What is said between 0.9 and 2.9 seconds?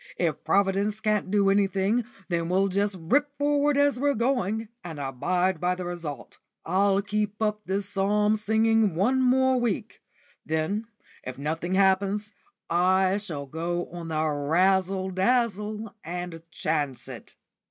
can't do anything, then we'll